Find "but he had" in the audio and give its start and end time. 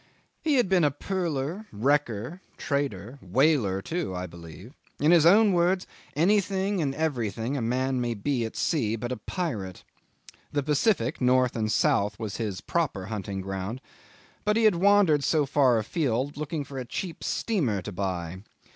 14.43-14.73